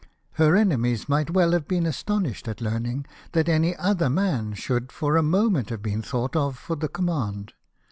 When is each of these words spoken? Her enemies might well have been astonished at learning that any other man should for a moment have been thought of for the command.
Her 0.31 0.55
enemies 0.55 1.07
might 1.07 1.29
well 1.29 1.51
have 1.51 1.67
been 1.67 1.85
astonished 1.85 2.47
at 2.47 2.59
learning 2.59 3.05
that 3.33 3.47
any 3.47 3.75
other 3.75 4.09
man 4.09 4.53
should 4.53 4.91
for 4.91 5.15
a 5.15 5.21
moment 5.21 5.69
have 5.69 5.83
been 5.83 6.01
thought 6.01 6.35
of 6.35 6.57
for 6.57 6.75
the 6.75 6.89
command. 6.89 7.53